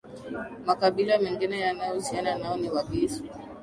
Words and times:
Makabila 0.65 1.17
mengine 1.19 1.59
yanayohusiana 1.59 2.37
nao 2.37 2.57
ni 2.57 2.69
Wagisu 2.69 3.23